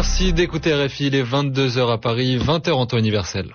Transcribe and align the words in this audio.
Merci 0.00 0.32
d'écouter 0.32 0.72
RFI, 0.72 1.08
il 1.08 1.14
est 1.14 1.22
22h 1.22 1.92
à 1.92 1.98
Paris, 1.98 2.38
20h 2.38 2.72
en 2.72 2.86
temps 2.86 2.96
universel. 2.96 3.54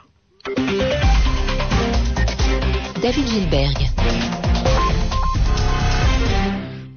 David 3.02 3.28
Gilberg. 3.28 3.76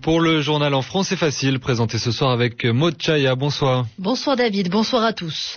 Pour 0.03 0.21
le 0.21 0.43
journal 0.43 0.75
en 0.75 0.83
France, 0.83 1.07
c'est 1.09 1.17
facile, 1.17 1.61
présenté 1.61 1.97
ce 1.97 2.13
soir 2.13 2.31
avec 2.31 2.67
Maud 2.67 2.97
Chaya. 3.01 3.37
Bonsoir. 3.37 3.87
Bonsoir 3.99 4.37
David, 4.37 4.69
bonsoir 4.69 5.03
à 5.03 5.15
tous. 5.15 5.57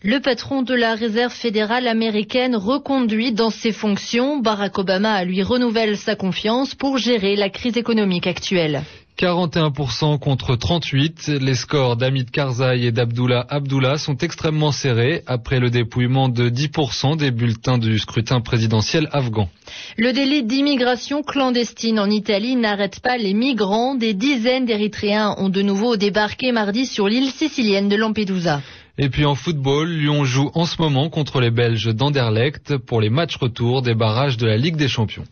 Le 0.00 0.20
patron 0.20 0.62
de 0.62 0.74
la 0.74 0.94
réserve 0.94 1.32
fédérale 1.32 1.88
américaine 1.88 2.54
reconduit 2.54 3.32
dans 3.32 3.50
ses 3.50 3.72
fonctions. 3.72 4.38
Barack 4.38 4.78
Obama 4.78 5.24
lui 5.24 5.42
renouvelle 5.42 5.96
sa 5.96 6.14
confiance 6.14 6.76
pour 6.76 6.98
gérer 6.98 7.34
la 7.34 7.50
crise 7.50 7.76
économique 7.76 8.28
actuelle. 8.28 8.84
41% 9.18 10.18
contre 10.18 10.56
38. 10.56 11.28
Les 11.40 11.54
scores 11.54 11.96
d'Hamid 11.96 12.30
Karzai 12.30 12.84
et 12.84 12.90
d'Abdullah 12.90 13.46
Abdullah 13.48 13.96
sont 13.96 14.16
extrêmement 14.16 14.72
serrés 14.72 15.22
après 15.26 15.60
le 15.60 15.70
dépouillement 15.70 16.28
de 16.28 16.50
10% 16.50 17.16
des 17.16 17.30
bulletins 17.30 17.78
du 17.78 17.98
scrutin 17.98 18.40
présidentiel 18.40 19.08
afghan. 19.12 19.48
Le 19.96 20.12
délit 20.12 20.42
d'immigration 20.42 21.22
clandestine 21.22 22.00
en 22.00 22.10
Italie 22.10 22.56
n'arrête 22.56 23.00
pas 23.00 23.16
les 23.16 23.34
migrants. 23.34 23.94
Des 23.94 24.14
dizaines 24.14 24.66
d'Érythréens 24.66 25.36
ont 25.38 25.48
de 25.48 25.62
nouveau 25.62 25.96
débarqué 25.96 26.50
mardi 26.50 26.84
sur 26.84 27.06
l'île 27.06 27.30
sicilienne 27.30 27.88
de 27.88 27.96
Lampedusa. 27.96 28.62
Et 28.98 29.08
puis 29.08 29.24
en 29.24 29.34
football, 29.36 29.90
Lyon 29.90 30.24
joue 30.24 30.50
en 30.54 30.66
ce 30.66 30.80
moment 30.80 31.08
contre 31.08 31.40
les 31.40 31.50
Belges 31.50 31.94
d'Anderlecht 31.94 32.78
pour 32.78 33.00
les 33.00 33.10
matchs 33.10 33.36
retour 33.36 33.82
des 33.82 33.94
barrages 33.94 34.36
de 34.36 34.46
la 34.46 34.56
Ligue 34.56 34.76
des 34.76 34.88
Champions. 34.88 35.24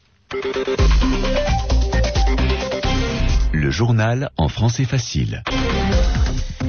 Journal 3.72 4.30
en 4.36 4.48
français 4.48 4.84
facile. 4.84 5.42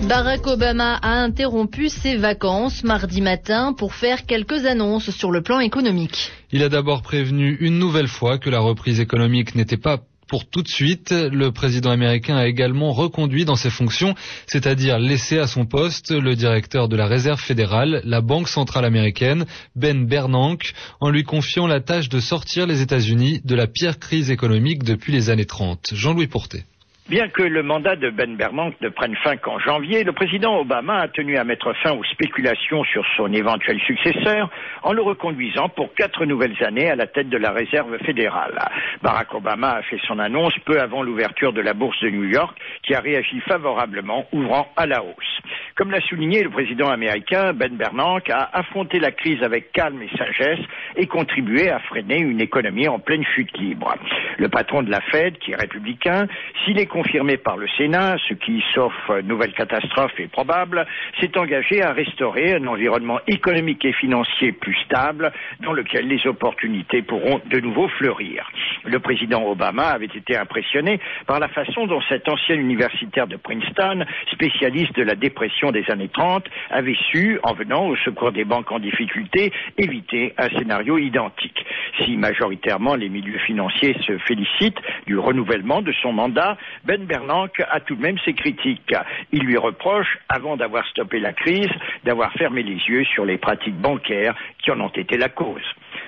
Barack 0.07 0.47
Obama 0.47 0.95
a 0.95 1.21
interrompu 1.21 1.89
ses 1.89 2.15
vacances 2.15 2.83
mardi 2.83 3.21
matin 3.21 3.73
pour 3.73 3.93
faire 3.93 4.25
quelques 4.25 4.65
annonces 4.65 5.11
sur 5.11 5.31
le 5.31 5.41
plan 5.41 5.59
économique. 5.59 6.31
Il 6.51 6.63
a 6.63 6.69
d'abord 6.69 7.01
prévenu 7.01 7.57
une 7.59 7.77
nouvelle 7.77 8.07
fois 8.07 8.37
que 8.37 8.49
la 8.49 8.59
reprise 8.59 8.99
économique 8.99 9.55
n'était 9.55 9.77
pas 9.77 9.99
pour 10.27 10.49
tout 10.49 10.61
de 10.61 10.67
suite. 10.67 11.11
Le 11.11 11.51
président 11.51 11.91
américain 11.91 12.35
a 12.37 12.47
également 12.47 12.91
reconduit 12.91 13.45
dans 13.45 13.55
ses 13.55 13.69
fonctions, 13.69 14.15
c'est-à-dire 14.47 14.97
laissé 14.97 15.37
à 15.37 15.47
son 15.47 15.65
poste 15.65 16.11
le 16.11 16.35
directeur 16.35 16.87
de 16.87 16.95
la 16.95 17.05
Réserve 17.05 17.39
fédérale, 17.39 18.01
la 18.03 18.21
Banque 18.21 18.49
centrale 18.49 18.85
américaine, 18.85 19.45
Ben 19.75 20.05
Bernanke, 20.05 20.73
en 20.99 21.09
lui 21.09 21.23
confiant 21.23 21.67
la 21.67 21.81
tâche 21.81 22.09
de 22.09 22.19
sortir 22.19 22.65
les 22.65 22.81
États-Unis 22.81 23.41
de 23.43 23.55
la 23.55 23.67
pire 23.67 23.99
crise 23.99 24.31
économique 24.31 24.83
depuis 24.83 25.11
les 25.11 25.29
années 25.29 25.45
30. 25.45 25.91
Jean-Louis 25.93 26.27
Porté. 26.27 26.63
Bien 27.09 27.27
que 27.27 27.43
le 27.43 27.63
mandat 27.63 27.97
de 27.97 28.09
Ben 28.09 28.37
Bernanke 28.37 28.79
ne 28.79 28.87
prenne 28.87 29.15
fin 29.17 29.35
qu'en 29.35 29.59
janvier, 29.59 30.05
le 30.05 30.13
président 30.13 30.57
Obama 30.57 30.99
a 30.99 31.07
tenu 31.09 31.37
à 31.37 31.43
mettre 31.43 31.73
fin 31.83 31.91
aux 31.91 32.03
spéculations 32.05 32.85
sur 32.85 33.05
son 33.17 33.31
éventuel 33.33 33.77
successeur 33.81 34.49
en 34.83 34.93
le 34.93 35.01
reconduisant 35.01 35.67
pour 35.67 35.93
quatre 35.95 36.23
nouvelles 36.25 36.63
années 36.63 36.89
à 36.89 36.95
la 36.95 37.07
tête 37.07 37.27
de 37.27 37.37
la 37.37 37.51
réserve 37.51 37.97
fédérale. 38.05 38.57
Barack 39.01 39.33
Obama 39.33 39.71
a 39.71 39.81
fait 39.81 39.99
son 40.07 40.17
annonce 40.17 40.57
peu 40.65 40.79
avant 40.79 41.03
l'ouverture 41.03 41.51
de 41.51 41.59
la 41.59 41.73
bourse 41.73 41.99
de 42.01 42.09
New 42.09 42.23
York 42.23 42.57
qui 42.83 42.95
a 42.95 43.01
réagi 43.01 43.41
favorablement, 43.41 44.25
ouvrant 44.31 44.71
à 44.77 44.85
la 44.85 45.03
hausse. 45.03 45.32
Comme 45.75 45.89
l'a 45.89 46.01
souligné 46.01 46.43
le 46.43 46.51
président 46.51 46.89
américain, 46.89 47.51
Ben 47.51 47.75
Bernanke 47.75 48.29
a 48.29 48.47
affronté 48.53 48.99
la 48.99 49.11
crise 49.11 49.41
avec 49.41 49.71
calme 49.71 50.03
et 50.03 50.17
sagesse 50.17 50.63
et 50.95 51.07
contribué 51.07 51.71
à 51.71 51.79
freiner 51.79 52.19
une 52.19 52.41
économie 52.41 52.87
en 52.87 52.99
pleine 52.99 53.23
chute 53.23 53.57
libre. 53.57 53.95
Le 54.37 54.49
patron 54.49 54.83
de 54.83 54.91
la 54.91 55.01
Fed, 55.01 55.39
qui 55.39 55.51
est 55.51 55.55
républicain, 55.55 56.27
s'il 56.63 56.77
est 56.77 56.85
confirmé 56.85 57.37
par 57.37 57.57
le 57.57 57.67
Sénat, 57.75 58.17
ce 58.27 58.35
qui, 58.35 58.63
sauf 58.75 58.93
nouvelle 59.23 59.53
catastrophe, 59.53 60.11
est 60.19 60.31
probable, 60.31 60.85
s'est 61.19 61.35
engagé 61.39 61.81
à 61.81 61.91
restaurer 61.91 62.53
un 62.53 62.67
environnement 62.67 63.19
économique 63.25 63.83
et 63.83 63.93
financier 63.93 64.51
plus 64.51 64.75
stable 64.85 65.31
dans 65.61 65.73
lequel 65.73 66.07
les 66.07 66.27
opportunités 66.27 67.01
pourront 67.01 67.41
de 67.45 67.59
nouveau 67.59 67.87
fleurir. 67.87 68.47
Le 68.85 68.99
président 68.99 69.43
Obama 69.47 69.87
avait 69.87 70.05
été 70.05 70.37
impressionné 70.37 70.99
par 71.25 71.39
la 71.39 71.47
façon 71.47 71.87
dont 71.87 72.01
cet 72.09 72.29
ancien 72.29 72.55
universitaire 72.55 73.25
de 73.25 73.37
Princeton, 73.37 74.05
spécialiste 74.31 74.95
de 74.95 75.03
la 75.03 75.15
dépression 75.15 75.62
des 75.71 75.89
années 75.89 76.09
30, 76.09 76.45
avait 76.69 76.97
su, 77.11 77.39
en 77.43 77.53
venant 77.53 77.87
au 77.87 77.95
secours 77.97 78.31
des 78.31 78.45
banques 78.45 78.71
en 78.71 78.79
difficulté, 78.79 79.51
éviter 79.77 80.33
un 80.37 80.49
scénario 80.49 80.97
identique. 80.97 81.65
Si 81.99 82.17
majoritairement 82.17 82.95
les 82.95 83.09
milieux 83.09 83.39
financiers 83.39 83.95
se 84.05 84.17
félicitent 84.19 84.79
du 85.05 85.17
renouvellement 85.17 85.81
de 85.81 85.93
son 86.01 86.13
mandat, 86.13 86.57
Ben 86.85 87.05
Bernanke 87.05 87.61
a 87.69 87.79
tout 87.79 87.95
de 87.95 88.01
même 88.01 88.17
ses 88.25 88.33
critiques. 88.33 88.93
Il 89.31 89.43
lui 89.43 89.57
reproche, 89.57 90.17
avant 90.29 90.57
d'avoir 90.57 90.85
stoppé 90.87 91.19
la 91.19 91.33
crise, 91.33 91.71
d'avoir 92.03 92.31
fermé 92.33 92.63
les 92.63 92.79
yeux 92.87 93.03
sur 93.05 93.25
les 93.25 93.37
pratiques 93.37 93.77
bancaires 93.77 94.35
qui 94.63 94.71
en 94.71 94.79
ont 94.79 94.89
été 94.89 95.17
la 95.17 95.29
cause. 95.29 95.61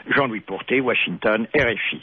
Jean-Louis 0.09 0.41
Porté, 0.41 0.81
Washington, 0.81 1.47
RFI. 1.55 2.01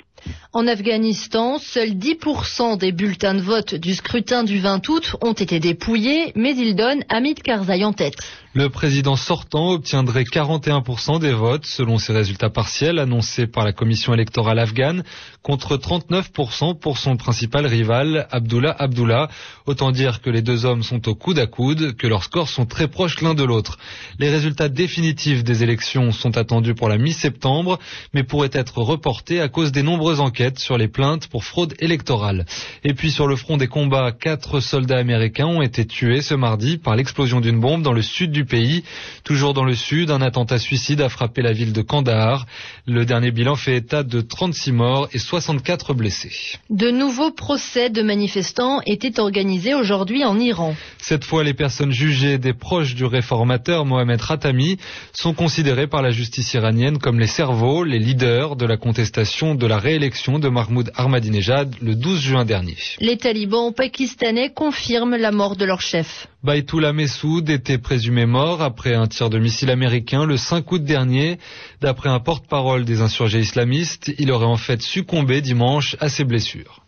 En 0.52 0.66
Afghanistan, 0.66 1.58
seuls 1.58 1.92
10% 1.94 2.78
des 2.78 2.92
bulletins 2.92 3.34
de 3.34 3.40
vote 3.40 3.74
du 3.74 3.94
scrutin 3.94 4.44
du 4.44 4.58
20 4.58 4.88
août 4.88 5.16
ont 5.22 5.32
été 5.32 5.60
dépouillés, 5.60 6.32
mais 6.34 6.54
il 6.56 6.76
donne 6.76 7.04
Hamid 7.08 7.42
Karzai 7.42 7.84
en 7.84 7.92
tête. 7.92 8.16
Le 8.54 8.68
président 8.68 9.16
sortant 9.16 9.70
obtiendrait 9.70 10.24
41% 10.24 11.18
des 11.20 11.32
votes 11.32 11.64
selon 11.64 11.96
ses 11.96 12.12
résultats 12.12 12.50
partiels 12.50 12.98
annoncés 12.98 13.46
par 13.46 13.64
la 13.64 13.72
commission 13.72 14.12
électorale 14.12 14.58
afghane 14.58 15.04
contre 15.40 15.78
39% 15.78 16.78
pour 16.78 16.98
son 16.98 17.16
principal 17.16 17.64
rival 17.64 18.26
Abdullah 18.30 18.76
Abdullah. 18.78 19.30
Autant 19.64 19.90
dire 19.90 20.20
que 20.20 20.28
les 20.28 20.42
deux 20.42 20.66
hommes 20.66 20.82
sont 20.82 21.08
au 21.08 21.14
coude 21.14 21.38
à 21.38 21.46
coude, 21.46 21.96
que 21.96 22.06
leurs 22.06 22.24
scores 22.24 22.50
sont 22.50 22.66
très 22.66 22.88
proches 22.88 23.22
l'un 23.22 23.32
de 23.32 23.42
l'autre. 23.42 23.78
Les 24.18 24.28
résultats 24.28 24.68
définitifs 24.68 25.44
des 25.44 25.62
élections 25.62 26.12
sont 26.12 26.36
attendus 26.36 26.74
pour 26.74 26.90
la 26.90 26.98
mi-septembre, 26.98 27.78
mais 28.12 28.22
pourraient 28.22 28.50
être 28.52 28.82
reportés 28.82 29.40
à 29.40 29.48
cause 29.48 29.72
des 29.72 29.82
nombreuses 29.82 30.20
enquêtes 30.20 30.58
sur 30.58 30.76
les 30.76 30.88
plaintes 30.88 31.26
pour 31.28 31.44
fraude 31.44 31.74
électorale. 31.78 32.44
Et 32.84 32.92
puis 32.92 33.12
sur 33.12 33.26
le 33.26 33.36
front 33.36 33.56
des 33.56 33.68
combats, 33.68 34.12
quatre 34.12 34.60
soldats 34.60 34.98
américains 34.98 35.46
ont 35.46 35.62
été 35.62 35.86
tués 35.86 36.20
ce 36.20 36.34
mardi 36.34 36.76
par 36.76 36.96
l'explosion 36.96 37.40
d'une 37.40 37.58
bombe 37.58 37.82
dans 37.82 37.94
le 37.94 38.02
sud 38.02 38.30
du 38.30 38.41
pays. 38.44 38.84
Toujours 39.24 39.54
dans 39.54 39.64
le 39.64 39.74
sud, 39.74 40.10
un 40.10 40.20
attentat 40.22 40.58
suicide 40.58 41.00
a 41.00 41.08
frappé 41.08 41.42
la 41.42 41.52
ville 41.52 41.72
de 41.72 41.82
Kandahar. 41.82 42.46
Le 42.86 43.04
dernier 43.04 43.30
bilan 43.30 43.56
fait 43.56 43.76
état 43.76 44.02
de 44.02 44.20
36 44.20 44.72
morts 44.72 45.08
et 45.12 45.18
64 45.18 45.94
blessés. 45.94 46.32
De 46.70 46.90
nouveaux 46.90 47.30
procès 47.30 47.90
de 47.90 48.02
manifestants 48.02 48.80
étaient 48.86 49.20
organisés 49.20 49.74
aujourd'hui 49.74 50.24
en 50.24 50.38
Iran. 50.38 50.74
Cette 50.98 51.24
fois, 51.24 51.44
les 51.44 51.54
personnes 51.54 51.92
jugées 51.92 52.38
des 52.38 52.54
proches 52.54 52.94
du 52.94 53.04
réformateur 53.04 53.84
Mohamed 53.84 54.20
Khatami 54.20 54.78
sont 55.12 55.34
considérées 55.34 55.86
par 55.86 56.02
la 56.02 56.10
justice 56.10 56.54
iranienne 56.54 56.98
comme 56.98 57.18
les 57.18 57.26
cerveaux, 57.26 57.84
les 57.84 57.98
leaders 57.98 58.56
de 58.56 58.66
la 58.66 58.76
contestation 58.76 59.54
de 59.54 59.66
la 59.66 59.78
réélection 59.78 60.38
de 60.38 60.48
Mahmoud 60.48 60.90
Ahmadinejad 60.94 61.74
le 61.80 61.94
12 61.94 62.20
juin 62.20 62.44
dernier. 62.44 62.76
Les 63.00 63.16
talibans 63.16 63.72
pakistanais 63.72 64.50
confirment 64.54 65.16
la 65.16 65.32
mort 65.32 65.56
de 65.56 65.64
leur 65.64 65.80
chef. 65.80 66.26
Baïtoula 66.42 66.92
Messoud 66.92 67.48
était 67.50 67.78
présumé 67.78 68.26
mort 68.32 68.62
après 68.62 68.94
un 68.94 69.06
tir 69.06 69.28
de 69.28 69.38
missile 69.38 69.70
américain 69.70 70.24
le 70.24 70.36
5 70.38 70.72
août 70.72 70.82
dernier. 70.82 71.38
D'après 71.82 72.08
un 72.08 72.18
porte-parole 72.18 72.84
des 72.84 73.02
insurgés 73.02 73.40
islamistes, 73.40 74.10
il 74.18 74.32
aurait 74.32 74.46
en 74.46 74.56
fait 74.56 74.80
succombé 74.80 75.42
dimanche 75.42 75.96
à 76.00 76.08
ses 76.08 76.24
blessures. 76.24 76.80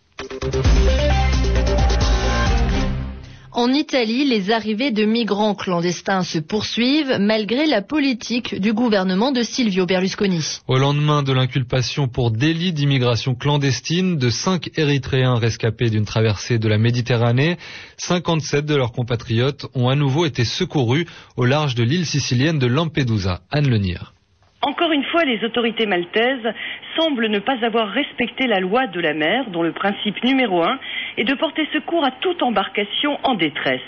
En 3.64 3.72
Italie, 3.72 4.26
les 4.26 4.50
arrivées 4.50 4.90
de 4.90 5.06
migrants 5.06 5.54
clandestins 5.54 6.20
se 6.20 6.38
poursuivent 6.38 7.16
malgré 7.18 7.64
la 7.64 7.80
politique 7.80 8.60
du 8.60 8.74
gouvernement 8.74 9.32
de 9.32 9.40
Silvio 9.40 9.86
Berlusconi. 9.86 10.60
Au 10.68 10.76
lendemain 10.76 11.22
de 11.22 11.32
l'inculpation 11.32 12.06
pour 12.06 12.30
délit 12.30 12.74
d'immigration 12.74 13.34
clandestine 13.34 14.18
de 14.18 14.28
cinq 14.28 14.68
Érythréens 14.76 15.36
rescapés 15.36 15.88
d'une 15.88 16.04
traversée 16.04 16.58
de 16.58 16.68
la 16.68 16.76
Méditerranée, 16.76 17.56
57 17.96 18.66
de 18.66 18.76
leurs 18.76 18.92
compatriotes 18.92 19.64
ont 19.74 19.88
à 19.88 19.94
nouveau 19.94 20.26
été 20.26 20.44
secourus 20.44 21.06
au 21.38 21.46
large 21.46 21.74
de 21.74 21.84
l'île 21.84 22.04
sicilienne 22.04 22.58
de 22.58 22.66
Lampedusa. 22.66 23.40
Anne 23.50 23.70
Lenir. 23.70 24.12
Encore 24.60 24.92
une 24.92 25.04
fois, 25.04 25.24
les 25.24 25.44
autorités 25.44 25.84
maltaises 25.84 26.54
semblent 26.98 27.28
ne 27.28 27.38
pas 27.38 27.56
avoir 27.62 27.88
respecté 27.88 28.46
la 28.46 28.60
loi 28.60 28.86
de 28.86 29.00
la 29.00 29.12
mer, 29.12 29.50
dont 29.50 29.62
le 29.62 29.72
principe 29.72 30.22
numéro 30.24 30.62
un 30.62 30.78
est 31.16 31.24
de 31.24 31.34
porter 31.34 31.66
secours 31.72 32.04
à 32.04 32.10
toute 32.10 32.42
embarcation 32.42 33.18
en 33.22 33.34
détresse. 33.34 33.80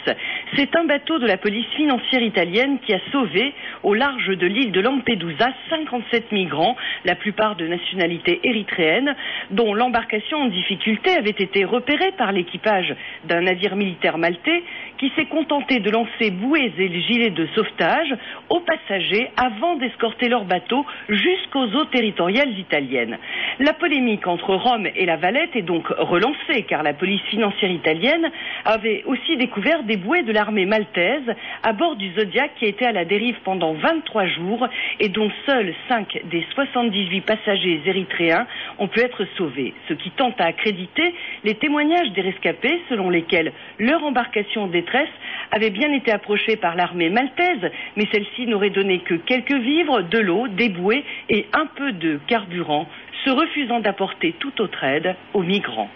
C'est 0.54 0.74
un 0.76 0.84
bateau 0.84 1.18
de 1.18 1.26
la 1.26 1.36
police 1.36 1.66
financière 1.76 2.22
italienne 2.22 2.78
qui 2.84 2.94
a 2.94 3.00
sauvé, 3.12 3.52
au 3.82 3.94
large 3.94 4.28
de 4.28 4.46
l'île 4.46 4.72
de 4.72 4.80
Lampedusa, 4.80 5.48
57 5.70 6.32
migrants, 6.32 6.76
la 7.04 7.14
plupart 7.14 7.56
de 7.56 7.66
nationalité 7.66 8.40
érythréenne, 8.44 9.14
dont 9.50 9.74
l'embarcation 9.74 10.38
en 10.38 10.46
difficulté 10.46 11.10
avait 11.10 11.30
été 11.30 11.64
repérée 11.64 12.12
par 12.12 12.32
l'équipage 12.32 12.94
d'un 13.24 13.42
navire 13.42 13.76
militaire 13.76 14.18
maltais 14.18 14.62
qui 14.98 15.12
s'est 15.16 15.26
contenté 15.26 15.80
de 15.80 15.90
lancer 15.90 16.30
bouées 16.30 16.72
et 16.78 16.88
le 16.88 17.00
gilet 17.00 17.30
de 17.30 17.46
sauvetage 17.54 18.14
aux 18.48 18.60
passagers 18.60 19.30
avant 19.36 19.76
d'escorter 19.76 20.28
leur 20.28 20.44
bateau 20.44 20.84
jusqu'aux 21.08 21.66
eaux 21.66 21.84
territoriales 21.86 22.58
italiennes. 22.58 23.18
La 23.58 23.72
polémique 23.72 24.26
entre 24.26 24.54
Rome 24.54 24.88
et 24.94 25.06
la 25.06 25.16
Valette 25.16 25.54
est 25.54 25.62
donc 25.62 25.86
relancée 25.88 26.62
car 26.68 26.82
la 26.82 26.94
police 26.94 27.15
financière 27.30 27.70
italienne 27.70 28.30
avait 28.64 29.02
aussi 29.06 29.36
découvert 29.36 29.82
des 29.82 29.96
bouées 29.96 30.22
de 30.22 30.32
l'armée 30.32 30.66
maltaise 30.66 31.34
à 31.62 31.72
bord 31.72 31.96
du 31.96 32.12
Zodiac 32.14 32.52
qui 32.58 32.66
était 32.66 32.86
à 32.86 32.92
la 32.92 33.04
dérive 33.04 33.36
pendant 33.44 33.74
23 33.74 34.26
jours 34.26 34.66
et 35.00 35.08
dont 35.08 35.30
seuls 35.46 35.74
5 35.88 36.20
des 36.24 36.44
78 36.54 37.20
passagers 37.22 37.80
érythréens 37.84 38.46
ont 38.78 38.88
pu 38.88 39.00
être 39.00 39.26
sauvés, 39.36 39.74
ce 39.88 39.94
qui 39.94 40.10
tente 40.10 40.40
à 40.40 40.46
accréditer 40.46 41.14
les 41.44 41.54
témoignages 41.54 42.10
des 42.12 42.22
rescapés 42.22 42.80
selon 42.88 43.10
lesquels 43.10 43.52
leur 43.78 44.04
embarcation 44.04 44.64
en 44.64 44.66
détresse 44.68 45.08
avait 45.50 45.70
bien 45.70 45.92
été 45.92 46.12
approchée 46.12 46.56
par 46.56 46.76
l'armée 46.76 47.10
maltaise, 47.10 47.70
mais 47.96 48.06
celle-ci 48.12 48.46
n'aurait 48.46 48.70
donné 48.70 48.98
que 49.00 49.14
quelques 49.14 49.54
vivres, 49.54 50.02
de 50.02 50.18
l'eau, 50.18 50.48
des 50.48 50.68
bouées 50.68 51.04
et 51.28 51.46
un 51.52 51.66
peu 51.66 51.92
de 51.92 52.18
carburant, 52.26 52.88
se 53.24 53.30
refusant 53.30 53.80
d'apporter 53.80 54.34
toute 54.38 54.60
autre 54.60 54.84
aide 54.84 55.16
aux 55.34 55.42
migrants. 55.42 55.90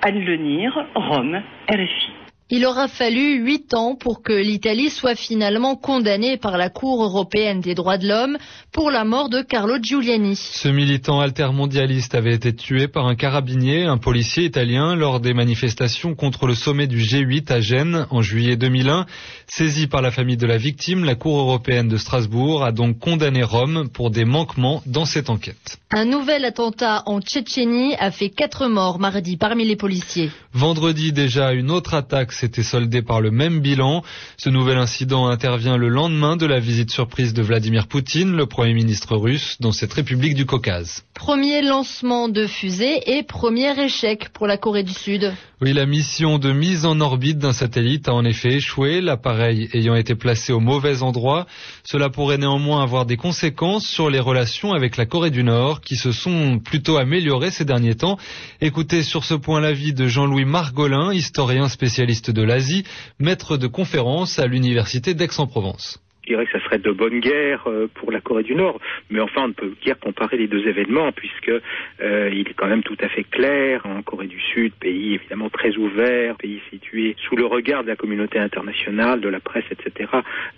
Anne 0.00 0.20
Lenir, 0.24 0.72
Rome, 0.94 1.42
RFI. 1.68 2.17
Il 2.50 2.64
aura 2.64 2.88
fallu 2.88 3.44
huit 3.44 3.74
ans 3.74 3.94
pour 3.94 4.22
que 4.22 4.32
l'Italie 4.32 4.88
soit 4.88 5.14
finalement 5.14 5.76
condamnée 5.76 6.38
par 6.38 6.56
la 6.56 6.70
Cour 6.70 7.04
européenne 7.04 7.60
des 7.60 7.74
droits 7.74 7.98
de 7.98 8.08
l'homme 8.08 8.38
pour 8.72 8.90
la 8.90 9.04
mort 9.04 9.28
de 9.28 9.42
Carlo 9.42 9.74
Giuliani. 9.82 10.34
Ce 10.34 10.68
militant 10.68 11.20
altermondialiste 11.20 12.14
avait 12.14 12.32
été 12.32 12.54
tué 12.54 12.88
par 12.88 13.06
un 13.06 13.16
carabinier, 13.16 13.84
un 13.84 13.98
policier 13.98 14.44
italien, 14.44 14.94
lors 14.94 15.20
des 15.20 15.34
manifestations 15.34 16.14
contre 16.14 16.46
le 16.46 16.54
sommet 16.54 16.86
du 16.86 17.00
G8 17.00 17.52
à 17.52 17.60
Gênes 17.60 18.06
en 18.08 18.22
juillet 18.22 18.56
2001. 18.56 19.04
Saisie 19.46 19.86
par 19.86 20.00
la 20.00 20.10
famille 20.10 20.38
de 20.38 20.46
la 20.46 20.56
victime, 20.56 21.04
la 21.04 21.16
Cour 21.16 21.38
européenne 21.40 21.88
de 21.88 21.98
Strasbourg 21.98 22.64
a 22.64 22.72
donc 22.72 22.98
condamné 22.98 23.42
Rome 23.42 23.90
pour 23.92 24.10
des 24.10 24.24
manquements 24.24 24.82
dans 24.86 25.04
cette 25.04 25.28
enquête. 25.28 25.76
Un 25.90 26.06
nouvel 26.06 26.46
attentat 26.46 27.02
en 27.04 27.20
Tchétchénie 27.20 27.94
a 27.96 28.10
fait 28.10 28.30
quatre 28.30 28.68
morts 28.68 28.98
mardi 28.98 29.36
parmi 29.36 29.66
les 29.66 29.76
policiers. 29.76 30.30
Vendredi 30.54 31.12
déjà, 31.12 31.52
une 31.52 31.70
autre 31.70 31.92
attaque 31.92 32.32
s'était 32.38 32.62
soldée 32.62 33.02
par 33.02 33.20
le 33.20 33.30
même 33.30 33.60
bilan. 33.60 34.02
Ce 34.36 34.48
nouvel 34.48 34.78
incident 34.78 35.26
intervient 35.26 35.76
le 35.76 35.88
lendemain 35.88 36.36
de 36.36 36.46
la 36.46 36.60
visite 36.60 36.90
surprise 36.90 37.34
de 37.34 37.42
Vladimir 37.42 37.88
Poutine, 37.88 38.36
le 38.36 38.46
Premier 38.46 38.74
ministre 38.74 39.16
russe, 39.16 39.56
dans 39.60 39.72
cette 39.72 39.92
République 39.92 40.34
du 40.34 40.46
Caucase. 40.46 41.04
Premier 41.14 41.62
lancement 41.62 42.28
de 42.28 42.46
fusée 42.46 43.18
et 43.18 43.24
premier 43.24 43.78
échec 43.82 44.28
pour 44.30 44.46
la 44.46 44.56
Corée 44.56 44.84
du 44.84 44.92
Sud. 44.92 45.32
Oui, 45.60 45.72
la 45.72 45.86
mission 45.86 46.38
de 46.38 46.52
mise 46.52 46.86
en 46.86 47.00
orbite 47.00 47.38
d'un 47.38 47.52
satellite 47.52 48.08
a 48.08 48.14
en 48.14 48.24
effet 48.24 48.54
échoué, 48.54 49.00
l'appareil 49.00 49.68
ayant 49.72 49.96
été 49.96 50.14
placé 50.14 50.52
au 50.52 50.60
mauvais 50.60 51.02
endroit. 51.02 51.46
Cela 51.82 52.10
pourrait 52.10 52.38
néanmoins 52.38 52.80
avoir 52.80 53.06
des 53.06 53.16
conséquences 53.16 53.84
sur 53.84 54.08
les 54.08 54.20
relations 54.20 54.72
avec 54.72 54.96
la 54.96 55.04
Corée 55.04 55.32
du 55.32 55.42
Nord, 55.42 55.80
qui 55.80 55.96
se 55.96 56.12
sont 56.12 56.60
plutôt 56.60 56.96
améliorées 56.96 57.50
ces 57.50 57.64
derniers 57.64 57.96
temps. 57.96 58.18
Écoutez 58.60 59.02
sur 59.02 59.24
ce 59.24 59.34
point 59.34 59.60
l'avis 59.60 59.92
de 59.92 60.06
Jean-Louis 60.06 60.44
Margolin, 60.44 61.12
historien 61.12 61.68
spécialiste 61.68 62.27
de 62.30 62.42
l'Asie, 62.42 62.84
maître 63.18 63.56
de 63.56 63.66
conférence 63.66 64.38
à 64.38 64.46
l'Université 64.46 65.14
d'Aix-en-Provence 65.14 66.00
je 66.28 66.34
dirais 66.34 66.44
que 66.44 66.52
ça 66.52 66.64
serait 66.64 66.78
de 66.78 66.92
bonne 66.92 67.20
guerre 67.20 67.66
euh, 67.68 67.88
pour 67.94 68.12
la 68.12 68.20
Corée 68.20 68.42
du 68.42 68.54
Nord. 68.54 68.78
Mais 69.08 69.20
enfin, 69.20 69.44
on 69.44 69.48
ne 69.48 69.52
peut 69.54 69.72
guère 69.82 69.98
comparer 69.98 70.36
les 70.36 70.46
deux 70.46 70.66
événements 70.68 71.10
puisque 71.12 71.48
euh, 71.48 72.30
il 72.30 72.46
est 72.48 72.54
quand 72.54 72.66
même 72.66 72.82
tout 72.82 72.96
à 73.00 73.08
fait 73.08 73.24
clair 73.24 73.80
en 73.86 74.02
Corée 74.02 74.26
du 74.26 74.40
Sud, 74.40 74.74
pays 74.74 75.14
évidemment 75.14 75.48
très 75.48 75.74
ouvert, 75.76 76.36
pays 76.36 76.60
situé 76.70 77.16
sous 77.26 77.34
le 77.34 77.46
regard 77.46 77.82
de 77.82 77.88
la 77.88 77.96
communauté 77.96 78.38
internationale, 78.38 79.22
de 79.22 79.28
la 79.28 79.40
presse, 79.40 79.64
etc., 79.70 80.10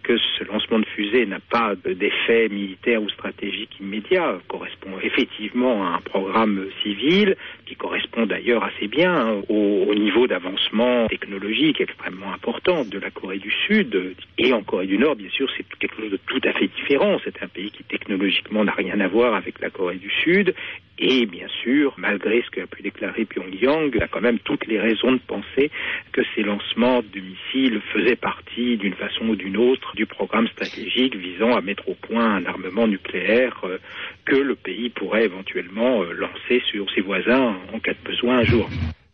que 0.03 0.17
ce 0.19 0.45
lancement 0.45 0.81
de 0.81 0.87
fusée 0.87 1.25
n'a 1.27 1.39
pas 1.39 1.75
d'effet 1.77 2.49
militaire 2.49 3.01
ou 3.01 3.09
stratégique 3.09 3.79
immédiat, 3.79 4.39
correspond 4.49 4.99
effectivement 5.03 5.87
à 5.87 5.97
un 5.97 6.01
programme 6.01 6.67
civil 6.83 7.37
qui 7.67 7.77
correspond 7.77 8.00
d'ailleurs 8.27 8.65
assez 8.65 8.89
bien 8.89 9.15
hein, 9.15 9.43
au, 9.49 9.85
au 9.89 9.95
niveau 9.95 10.27
d'avancement 10.27 11.07
technologique 11.09 11.81
extrêmement 11.81 12.33
important 12.33 12.85
de 12.85 12.99
la 12.99 13.11
Corée 13.11 13.39
du 13.39 13.51
Sud 13.51 14.15
et 14.39 14.53
en 14.53 14.63
Corée 14.63 14.87
du 14.87 14.99
Nord, 14.99 15.17
bien 15.17 15.31
sûr, 15.31 15.49
c'est 15.57 15.65
quelque 15.79 15.97
chose 15.97 16.11
de 16.11 16.19
tout 16.27 16.41
à 16.45 16.53
fait 16.53 16.69
différent. 16.69 17.19
C'est 17.25 17.43
un 17.43 17.49
pays 17.49 17.71
qui 17.71 17.85
technologiquement 17.85 18.65
n'a 18.65 18.73
rien 18.73 18.99
à 19.01 19.09
voir 19.09 19.35
avec 19.35 19.61
la 19.61 19.71
Corée 19.71 19.97
du 19.97 20.11
Sud. 20.11 20.55
Et 21.03 21.25
bien 21.25 21.47
sûr, 21.63 21.95
malgré 21.97 22.43
ce 22.43 22.51
qu'a 22.51 22.67
pu 22.67 22.83
déclarer 22.83 23.25
Pyongyang, 23.25 23.91
il 23.95 24.03
a 24.03 24.09
quand 24.09 24.21
même 24.21 24.39
toutes 24.41 24.67
les 24.67 24.79
raisons 24.79 25.13
de 25.13 25.21
penser 25.27 25.71
que 26.13 26.21
ces 26.35 26.43
lancements 26.43 27.01
de 27.01 27.21
missiles 27.21 27.81
faisaient 27.91 28.17
partie, 28.17 28.77
d'une 28.77 28.93
façon 28.93 29.31
ou 29.31 29.35
d'une 29.35 29.57
autre, 29.57 29.97
du 29.97 30.05
programme 30.05 30.47
stratégique 30.49 31.17
visant 31.17 31.57
à 31.57 31.63
mettre 31.63 31.89
au 31.89 31.95
point 31.95 32.37
un 32.37 32.45
armement 32.45 32.87
nucléaire 32.87 33.59
euh, 33.65 33.79
que 34.27 34.37
le 34.37 34.55
pays 34.55 34.91
pourrait 34.91 35.25
éventuellement 35.25 36.03
euh, 36.03 36.13
lancer 36.13 36.63
sur 36.71 36.91
ses 36.91 37.01
voisins 37.01 37.57
en 37.73 37.79
cas 37.79 37.95
de 37.95 38.05
besoin 38.05 38.41
un 38.41 38.45
jour. 38.45 38.69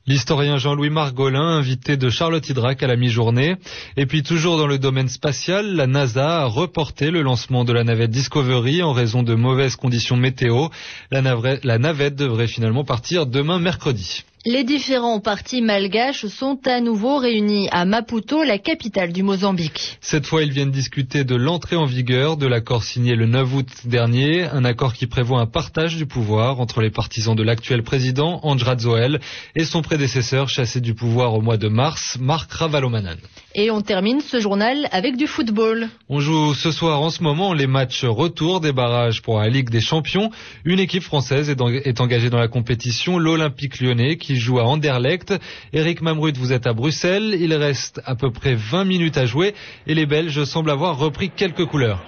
L'historien 0.09 0.57
Jean-Louis 0.57 0.91
Margolin, 0.91 1.57
invité 1.59 1.97
de 1.97 2.11
Charlotte 2.11 2.49
Hydrac 2.49 2.81
à 2.81 2.87
la 2.87 2.95
mi-journée. 2.95 3.57
Et 3.97 4.07
puis 4.07 4.23
toujours 4.23 4.57
dans 4.57 4.69
le 4.69 4.79
domaine 4.79 5.09
spatial, 5.09 5.75
la 5.75 5.89
NASA 5.89 6.43
a 6.43 6.45
reporté 6.45 7.11
le 7.11 7.23
lancement 7.23 7.65
de 7.65 7.73
la 7.73 7.83
navette 7.83 8.13
Discovery 8.13 8.85
en 8.85 8.93
raison 8.93 9.25
de 9.25 9.35
mauvaises 9.35 9.75
conditions 9.75 10.17
météo. 10.17 10.69
La, 11.11 11.21
la 11.21 11.79
navette 11.79 12.15
devrait 12.15 12.47
finalement 12.47 12.85
partir 12.85 13.27
demain 13.27 13.59
mercredi. 13.59 14.23
Les 14.49 14.63
différents 14.63 15.19
partis 15.19 15.61
malgaches 15.61 16.27
sont 16.27 16.61
à 16.67 16.81
nouveau 16.81 17.19
réunis 17.19 17.69
à 17.73 17.85
Maputo, 17.85 18.45
la 18.45 18.59
capitale 18.59 19.13
du 19.13 19.25
Mozambique. 19.25 19.99
Cette 20.01 20.25
fois, 20.25 20.45
ils 20.45 20.53
viennent 20.53 20.71
discuter 20.71 21.25
de 21.25 21.35
l'entrée 21.35 21.75
en 21.75 21.85
vigueur 21.85 22.37
de 22.37 22.47
l'accord 22.47 22.85
signé 22.85 23.17
le 23.17 23.27
9 23.27 23.55
août 23.57 23.69
dernier, 23.87 24.45
un 24.45 24.65
accord 24.65 24.95
qui 24.95 25.09
prévoit 25.09 25.41
un 25.41 25.47
partage 25.47 25.97
du 25.97 26.07
pouvoir 26.07 26.61
entre 26.61 26.81
les 26.81 26.91
partisans 26.91 27.35
de 27.35 27.43
l'actuel 27.43 27.83
président, 27.83 28.39
Andra 28.45 28.79
Zoel, 28.79 29.19
et 29.57 29.65
son 29.65 29.83
prédécesseur 29.83 30.49
chassé 30.49 30.81
du 30.81 30.95
pouvoir 30.95 31.35
au 31.35 31.41
mois 31.41 31.57
de 31.57 31.67
mars, 31.67 32.17
Marc 32.21 32.53
Ravalomanan. 32.53 33.19
Et 33.59 33.71
on 33.71 33.81
termine 33.81 34.21
ce 34.21 34.39
journal 34.39 34.87
avec 34.93 35.17
du 35.17 35.27
football. 35.27 35.89
On 36.11 36.21
joue 36.21 36.53
ce 36.53 36.71
soir 36.71 37.01
en 37.01 37.09
ce 37.09 37.23
moment 37.23 37.55
les 37.55 37.67
matchs 37.67 38.05
retour 38.05 38.61
des 38.61 38.71
barrages 38.71 39.23
pour 39.23 39.41
la 39.41 39.49
Ligue 39.49 39.71
des 39.71 39.81
Champions. 39.81 40.31
Une 40.67 40.79
équipe 40.79 41.03
française 41.03 41.49
est, 41.49 42.01
engagée 42.03 42.29
dans 42.29 42.39
la 42.39 42.49
compétition, 42.49 43.19
l'Olympique 43.19 43.81
lyonnais, 43.81 44.19
qui 44.19 44.37
joue 44.37 44.59
à 44.59 44.65
Anderlecht. 44.65 45.33
Eric 45.73 46.03
Mamrut, 46.03 46.37
vous 46.37 46.53
êtes 46.53 46.67
à 46.67 46.75
Bruxelles. 46.75 47.35
Il 47.41 47.55
reste 47.55 48.03
à 48.05 48.15
peu 48.15 48.31
près 48.31 48.55
20 48.55 48.85
minutes 48.85 49.17
à 49.17 49.25
jouer 49.25 49.55
et 49.87 49.95
les 49.95 50.05
Belges 50.05 50.45
semblent 50.45 50.71
avoir 50.71 50.99
repris 50.99 51.31
quelques 51.31 51.65
couleurs. 51.65 52.05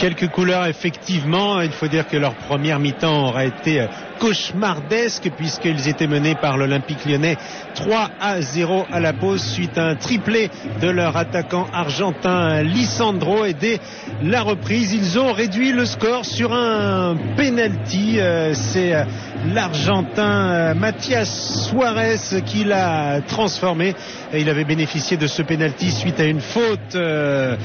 Quelques 0.00 0.28
couleurs, 0.28 0.64
effectivement. 0.64 1.60
Il 1.60 1.72
faut 1.72 1.86
dire 1.86 2.08
que 2.08 2.16
leur 2.16 2.34
première 2.34 2.78
mi-temps 2.78 3.28
aura 3.28 3.44
été 3.44 3.86
cauchemardesque 4.20 5.30
puisqu'ils 5.36 5.88
étaient 5.88 6.06
menés 6.06 6.34
par 6.34 6.56
l'Olympique 6.56 7.04
lyonnais 7.06 7.36
3 7.74 8.10
à 8.20 8.40
0 8.40 8.86
à 8.92 9.00
la 9.00 9.12
pause 9.14 9.42
suite 9.42 9.76
à 9.78 9.86
un 9.86 9.94
triplé 9.96 10.50
de 10.80 10.88
leur 10.88 11.16
attaquant 11.16 11.66
argentin 11.72 12.62
Lisandro 12.62 13.46
et 13.46 13.54
dès 13.54 13.80
la 14.22 14.42
reprise 14.42 14.92
ils 14.92 15.18
ont 15.18 15.32
réduit 15.32 15.72
le 15.72 15.86
score 15.86 16.26
sur 16.26 16.52
un 16.52 17.16
penalty 17.36 18.20
euh, 18.20 18.52
c'est 18.54 18.94
euh, 18.94 19.04
l'Argentin 19.46 20.50
euh, 20.50 20.74
Mathias 20.74 21.68
Suarez 21.68 22.42
qui 22.44 22.64
l'a 22.64 23.20
transformé. 23.26 23.94
Il 24.34 24.48
avait 24.48 24.64
bénéficié 24.64 25.16
de 25.16 25.26
ce 25.26 25.42
penalty 25.42 25.90
suite 25.90 26.20
à 26.20 26.24
une 26.24 26.40
faute 26.40 26.94
euh, 26.94 27.56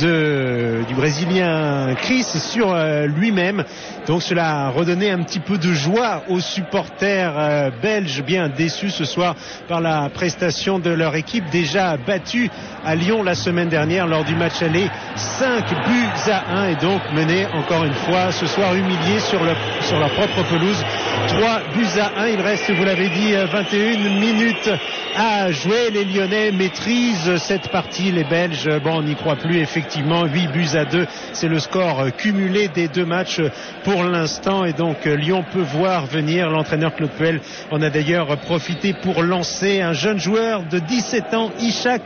de, 0.00 0.84
du 0.86 0.94
Brésilien 0.94 1.94
Chris 1.96 2.24
sur 2.24 2.74
lui-même. 3.06 3.64
Donc 4.06 4.22
cela 4.22 4.66
a 4.66 4.68
redonné 4.70 5.10
un 5.10 5.22
petit 5.22 5.40
peu 5.40 5.58
de 5.58 5.72
joie 5.72 6.22
aux 6.28 6.40
supporters 6.40 7.72
belges 7.82 8.22
bien 8.22 8.48
déçus 8.48 8.90
ce 8.90 9.04
soir 9.04 9.34
par 9.68 9.80
la 9.80 10.08
prestation 10.10 10.78
de 10.78 10.90
leur 10.90 11.16
équipe 11.16 11.44
déjà 11.50 11.96
battue 11.96 12.50
à 12.84 12.94
Lyon 12.94 13.22
la 13.22 13.34
semaine 13.34 13.68
dernière 13.68 14.06
lors 14.06 14.24
du 14.24 14.36
match 14.36 14.62
aller 14.62 14.88
5 15.16 15.64
buts 15.88 16.30
à 16.30 16.58
1 16.60 16.68
et 16.68 16.76
donc 16.76 17.00
mené 17.14 17.46
encore 17.46 17.84
une 17.84 17.92
fois 17.92 18.30
ce 18.30 18.46
soir 18.46 18.74
humilié 18.74 19.18
sur, 19.20 19.40
sur 19.82 19.98
leur 19.98 20.10
propre 20.12 20.42
pelouse 20.48 20.57
3 20.58 21.60
buts 21.72 22.00
à 22.00 22.22
1 22.22 22.28
il 22.28 22.40
reste 22.40 22.70
vous 22.72 22.84
l'avez 22.84 23.08
dit 23.10 23.32
21 23.32 24.18
minutes 24.18 24.70
à 25.16 25.52
jouer. 25.52 25.90
Les 25.92 26.04
Lyonnais 26.04 26.50
maîtrisent 26.50 27.36
cette 27.36 27.68
partie. 27.70 28.10
Les 28.10 28.24
Belges 28.24 28.68
bon 28.82 28.98
on 28.98 29.02
n'y 29.02 29.14
croit 29.14 29.36
plus 29.36 29.58
effectivement. 29.58 30.24
8 30.24 30.48
buts 30.48 30.68
à 30.74 30.84
2 30.84 31.06
c'est 31.32 31.46
le 31.46 31.60
score 31.60 32.06
cumulé 32.16 32.66
des 32.68 32.88
deux 32.88 33.04
matchs 33.04 33.40
pour 33.84 34.02
l'instant. 34.02 34.64
Et 34.64 34.72
donc 34.72 35.04
Lyon 35.04 35.44
peut 35.52 35.62
voir 35.62 36.06
venir 36.06 36.50
l'entraîneur 36.50 36.92
Claude 36.94 37.10
Puel. 37.10 37.40
En 37.70 37.80
a 37.80 37.90
d'ailleurs 37.90 38.36
profité 38.38 38.94
pour 38.94 39.22
lancer 39.22 39.80
un 39.80 39.92
jeune 39.92 40.18
joueur 40.18 40.64
de 40.64 40.80
17 40.80 41.34
ans 41.34 41.52
Ishak 41.60 42.02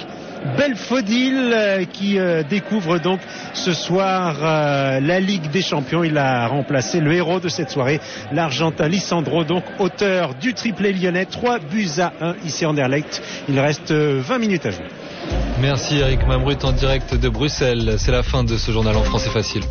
Belfodil 0.57 1.53
euh, 1.53 1.85
qui 1.85 2.19
euh, 2.19 2.43
découvre 2.43 2.99
donc 2.99 3.21
ce 3.55 3.73
soir 3.73 4.37
euh, 4.43 5.01
la 5.01 5.21
Ligue 5.21 5.51
des 5.51 5.63
Champions. 5.63 6.05
Il 6.05 6.19
a 6.19 6.47
remplacé 6.47 7.01
le 7.01 7.13
héros 7.13 7.41
de 7.41 7.49
cette 7.49 7.71
soirée, 7.71 8.01
l'Argentin 8.33 8.89
Lissandro, 8.89 9.45
donc 9.45 9.65
auteur 9.79 10.35
du 10.35 10.55
triplé 10.55 10.93
lyonnais. 10.93 11.27
3 11.27 11.59
buts 11.61 11.89
à 11.99 12.13
1 12.21 12.35
ici 12.45 12.67
en 12.67 12.75
Derlecht. 12.75 13.23
Il 13.49 13.59
reste 13.59 13.93
20 13.93 14.39
minutes 14.39 14.67
à 14.67 14.71
jouer. 14.71 14.85
Merci 15.61 15.99
Eric 15.99 16.27
Mamrut 16.27 16.65
en 16.65 16.73
direct 16.73 17.15
de 17.15 17.29
Bruxelles. 17.29 17.95
C'est 17.99 18.13
la 18.13 18.23
fin 18.23 18.45
de 18.45 18.57
ce 18.57 18.73
journal 18.73 18.97
en 18.97 19.05
français 19.05 19.31
facile. 19.31 19.63